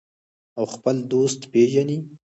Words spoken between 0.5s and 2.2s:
او خپل دوست پیژني.